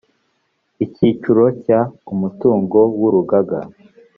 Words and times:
icyiciro 0.85 1.43
cya 1.63 1.79
umutungo 2.13 2.79
w 2.99 3.01
urugaga 3.09 3.59